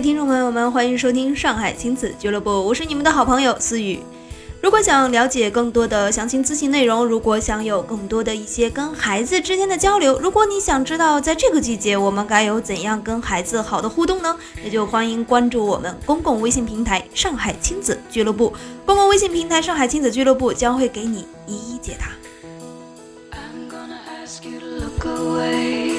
[0.00, 4.02] 听众朋友们，欢迎收听上海亲子俱乐部，我是你们的好朋友思雨。
[4.62, 14.34] 如果想了解更多的详情咨询内容，如果想有更多的一些跟孩子之间的交流，如果你想知道在这个季节我们该有怎样跟孩子好的互动呢？
[14.64, 18.54] 那就欢迎关注我们公共微信平台“上海亲子俱乐部”。
[18.86, 22.06] 公共微信平台“上海亲子俱乐部”将会给你一一解答。
[23.32, 25.89] I'm gonna ask you to look away.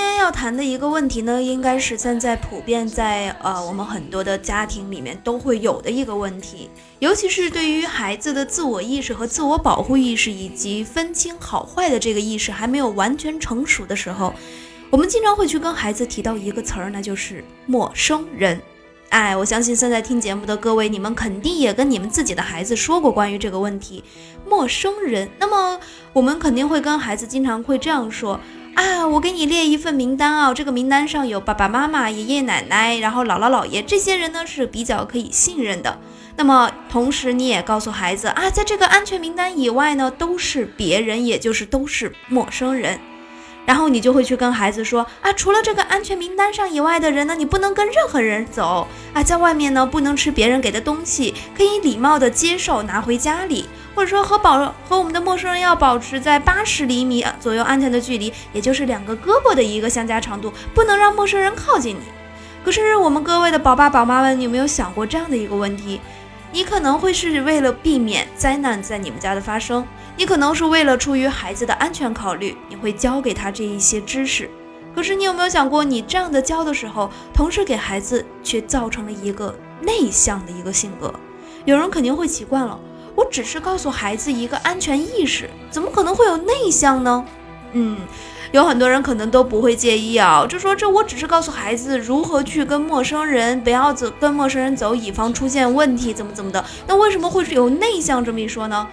[0.00, 14.32] 今天要谈的一个问题呢，应该是现在普遍在呃我们很多的家庭里面都会有的一个问题，尤其是对于孩子的自我意识和自我保护意识以及分清好坏的这个意识还没有完全成熟的时候，
[14.88, 18.58] 我们经常会去跟孩子提到一个词儿，那就是陌生人。
[19.10, 24.02] 哎，我相信现在听节目的各位，你们肯定也跟你们自己的孩子说过关于这个问题，
[24.48, 25.28] 陌生人。
[25.38, 25.78] 那么
[26.14, 28.40] 我们肯定会跟孩子经常会这样说。
[28.74, 35.98] 啊，我给你列一份名单啊，这个名单上有爸爸妈妈、爷爷奶奶，然后姥姥姥爷，这些人呢是比较可以信任的。
[36.36, 42.98] 那么同时你也告诉孩子啊，在这个安全名单以外呢，都是别人，也就是都是陌生人。
[43.66, 53.66] 然后你就会去跟孩子说啊，除了这个安全名单上以外的人呢，你不能跟任何人走啊，在外面呢不能吃别人给的东西，可以礼貌的接受拿回家里。
[53.92, 62.02] 或者说和保和我们的陌生人要保持在八十厘米左右安全的距离，也就是两个胳膊的一个相加长度，不能让陌生人靠近你。
[62.64, 66.00] 可是我们各位的宝爸宝妈们，你有没有想过这样的一个问题？
[66.52, 69.86] 你可能会是为了避免灾难在你们家的发生，
[70.20, 74.50] 你可能是为了出于孩子的安全考虑，你会教给他这一些知识。
[74.94, 81.10] 可是你有没有想过，你这样的教的时候，同时给孩子却造成了一个内向的一个性格？
[81.64, 82.78] 有人肯定会奇怪了。
[83.14, 87.24] 我只是告诉孩子一个安全意识，怎么可能会有内向呢？
[87.72, 87.96] 嗯，
[88.52, 96.62] 有很多人可能都不会介意啊，就说这我只是告诉孩子如何去跟陌生人，不要走跟陌生人走，以防出现问题，怎么怎么的。
[96.86, 98.86] 那为什么会有内向这么一说呢？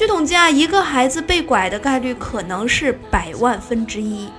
[0.00, 4.30] 据统计啊，一个孩子被拐的概率可能是百万分之一。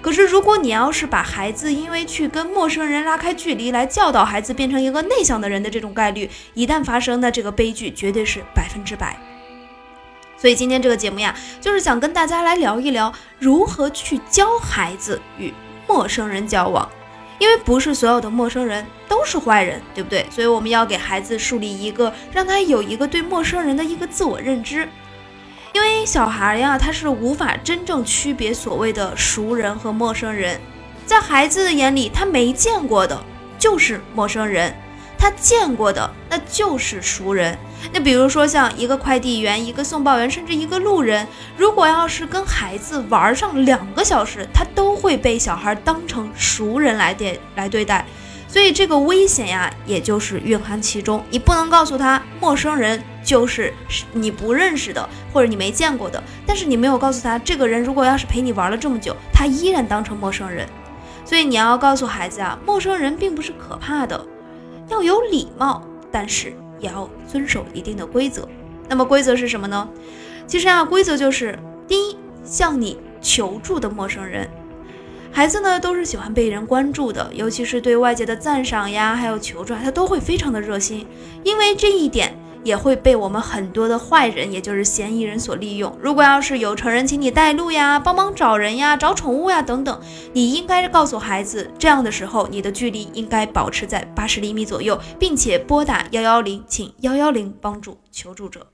[0.00, 9.16] 可是，如果你要是把孩子因为去跟陌生人拉开距离，来教导孩子变成一个内向的人的这种概率，一旦发生，那这个悲剧绝对是百分之百。
[10.36, 15.54] 所以今天这个节目呀，就是想跟大家来聊一聊如何去教孩子与
[15.86, 16.90] 陌生人交往，
[17.38, 20.26] 因为不是所有的陌生人都是坏人，对不对？
[20.30, 24.88] 所以我们要给孩子树立一个，让他有一个对陌生人的一个自我认知。
[25.72, 30.60] 因为小孩呀，他是无法真正区别所谓的熟人和陌生人，
[31.06, 33.22] 在孩子的眼里，他没见过的
[33.58, 34.74] 就是陌生人，
[35.18, 37.58] 他见过的那就是熟人。
[37.92, 48.04] 那比如说像一个快递员、一个送报员，甚至一个路人，如果要是跟孩子玩上两个小时，他都会被小孩当成熟人来对来对待。
[48.50, 51.22] 所以这个危险呀，也就是蕴含其中。
[51.28, 53.74] 你不能告诉他陌生人就是
[54.12, 56.22] 你不认识的，或者你没见过的。
[56.46, 60.66] 但是你没有告诉他，这个人如果要是陪你玩了这么久，他依然当成陌生人。
[61.26, 64.26] 所以你要告诉孩子啊，陌生人并不是可怕的，
[64.88, 68.48] 要有礼貌，但是也要遵守一定的规则。
[68.88, 69.88] 那么规则是什么呢？
[70.46, 74.48] 其实啊，规则就是第一，向你求助的陌生人。
[75.30, 81.06] 孩子呢都是喜欢被人关注的，尤其是对外界的赞赏呀，还有求助，他都会非常的热心。
[81.42, 85.96] 因为这一点也会被我们很多的坏人，也就是嫌疑人所利用。
[86.00, 90.00] 如果要是有成人请你带路呀，帮忙找人呀，找宠物呀等等，
[90.32, 98.66] 你应该告诉孩子，这样的时候你的距离应该保持在八十厘米左右，并且拨打幺幺零，请幺幺零帮助求助者。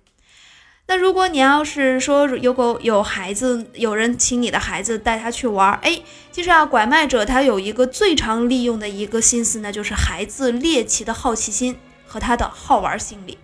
[0.87, 11.77] 那如果你要是说有狗有孩子，有人请你的孩子带他去玩，哎，其实啊，拐卖者他有一个最常利用的一个心思呢，就是孩子猎奇的好奇心
[12.15, 13.37] 和他的好玩心理。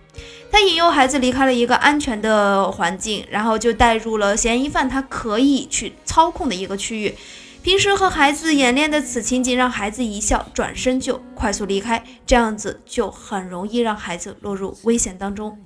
[0.49, 7.13] 他引诱孩子离开了一个安全的环境，然后就带入了嫌疑犯他可以去操控的一个区域。
[7.61, 15.57] 平时和孩子演练的此情景，让孩子一笑，转身就快速离开，这样子就很容易让孩子落入危险当中。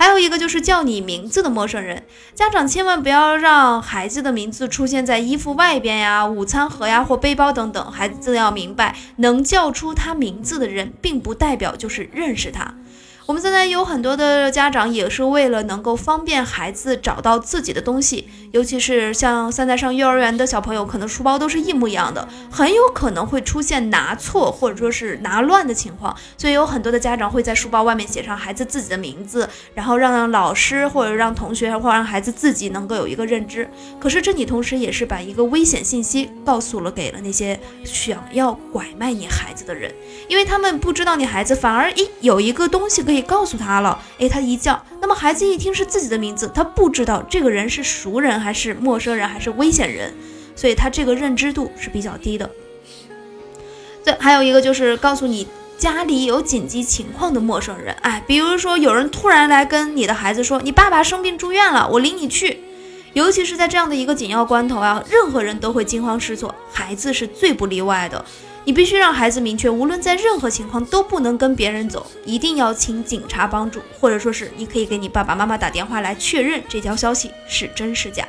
[0.00, 2.04] 还有一个就是叫你名字的陌生人，
[2.34, 7.92] 家长千万不要让孩子的名字出现在衣服外边呀、午餐盒呀或背包等等。
[7.92, 12.74] 孩子要明白，能叫出他名字的人，并不代表就是认识他。
[13.30, 26.12] 我们现在有很多的家长也是为了能够方便孩子找到自己的东西，尤其是像现在上幼儿园的小朋友，可能书包都是一模一样的，很有可能会出现拿错或者说是拿乱的情况。
[26.36, 33.70] 所以有很多的家长会在书包外面写上孩子自己的名字，然后让老师或者让同学或者让孩子自己能够有一个认知。
[34.00, 39.94] 可是这你同时也是把一个危险信息告诉了给了那些想要拐卖你孩子的人，
[40.26, 43.19] 因为他们不知道你孩子，反而一有一个东西可以。
[43.22, 50.14] 告诉他了，哎，他一叫，那么孩子一听是自己的名字，他不知道这个人是熟人还是陌生人还是危险人，
[50.54, 52.50] 所以他这个认知度是比较低的。
[54.04, 55.46] 对，还有一个就是告诉你
[55.76, 62.60] 家里有紧急情况的陌生人，哎，比如说有人突然来跟你的孩子说，你爸爸生病住院了，我领你去。
[63.12, 68.24] 尤其是在这样的一个紧要关头啊，任何人都会惊慌失措，孩子是最不例外的。
[68.64, 78.28] 你必须让孩子明确，无论在任何情况都不能跟别人走，一定要请警察帮助，或者说是你可以给你爸爸妈妈打电话来确认这条消息是真是假。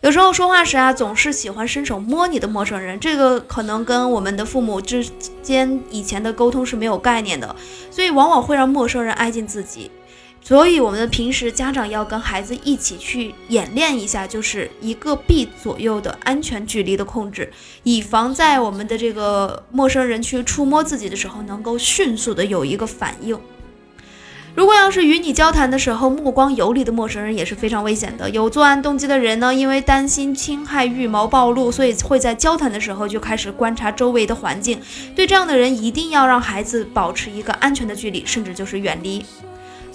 [0.00, 5.06] 有时候说话时啊，总是喜欢伸手摸你的陌生人，这个可能跟我们的父母之
[5.42, 7.54] 间以前的沟通是没有概念的，
[7.90, 9.90] 所以往往会让陌生人挨近自己。
[10.46, 17.52] 所以，我们的平时家长要跟孩子一起去演练一下，就是一个臂左右的安全距离的控制，
[17.82, 23.36] 以防在我们的这个陌生人去触摸自己的时候，能够迅速的有一个反应。
[24.54, 28.30] 如果要是与你交谈的时候目光游离的陌生人，也是非常危险的。
[28.30, 34.80] 有作案动机的人呢，因为担心侵害预谋暴露，所以会在交谈的时候就开始观察周围的环境。
[35.16, 39.26] 对这样的人，一定要让孩子保持一个安全的距离，甚至就是远离。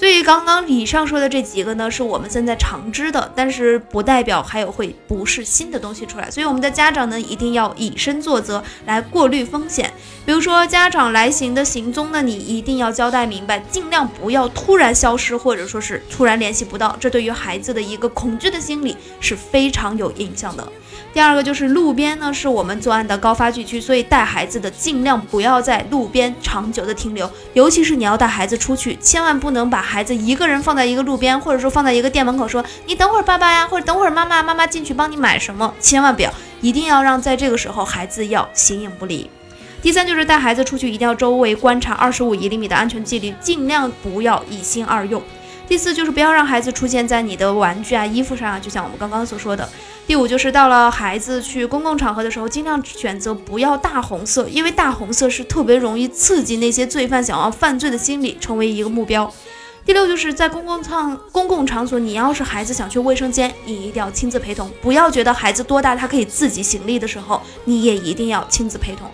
[0.01, 6.31] 所以刚刚以上说的这几个呢，是我们现在常知的，但是不代表还有会不是新的东西出来。
[6.31, 9.93] 所以我们的家长呢，一定要以身作则来过滤风险。
[10.25, 20.67] 比如说家长来行的行踪呢，你一定要交代明白，尽量不要突然消失，或者说是突然联系不到，这对于孩子的一个恐惧的心理是非常有影响的。
[21.13, 39.29] 第二个就是路边呢，是我们作案的高发地区，所以带孩子的尽量不要在路边长久的停留，尤其是你要带孩子出去，千万不能把孩子一个人放在一个路边，或者说放在一个店门口，说你等会儿爸爸呀，或者等会儿妈妈，妈妈进去帮你买什么，千万不要，一定要让在这个时候孩子要形影不离。
[39.81, 45.21] 第三就是带孩子出去，一定要周围观察二十五一厘米的安全距离，尽量不要一心二用。
[45.71, 49.69] 第四就是不要让孩子出现在你的玩具啊、衣服上啊，就像我们刚刚所说的。
[50.05, 59.33] 第五就是到了孩子去公共场合的时候，尽量选择不要大红色，因为大红色是特别容易刺激那些罪犯想要犯罪的心理，成为一个目标。
[59.85, 69.09] 第六就是在公共场公共场所，你要是孩子想去卫生间，你一定要亲自陪同，不要觉得孩子多大他可以自己行李的时候，你也一定要亲自陪同。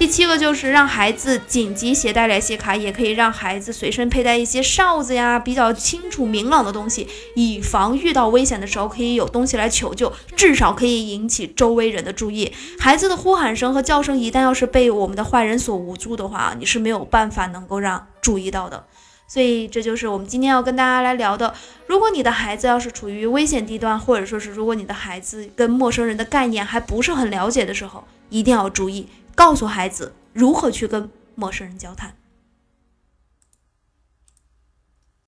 [0.00, 12.50] 第七个就是让孩子紧急携带联系卡，也可以让孩子随身佩戴一些哨子呀，比较清楚明朗的东西，以防遇到危险的时候可以有东西来求救，至少可以引起周围人的注意。
[12.78, 18.82] 孩子的呼喊声和叫声一旦要是被我们的坏人所无助的话，你是没有办法能够让注意到的。
[19.28, 21.52] 所以这就是我们今天要跟大家来聊的。
[21.86, 29.06] 如果你的孩子要是处于危险地段，或者说是如果你的孩子跟陌生人的概念还不是很了解的时候，一定要注意。
[29.40, 32.14] 告诉孩子如何去跟陌生人交谈。